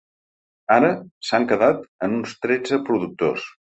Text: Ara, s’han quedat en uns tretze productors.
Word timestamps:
Ara, 0.77 0.87
s’han 1.29 1.45
quedat 1.53 1.85
en 2.07 2.17
uns 2.21 2.33
tretze 2.47 2.81
productors. 2.89 3.51